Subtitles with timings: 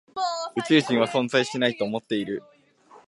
[0.55, 2.41] 宇宙人は存在しないと思っている。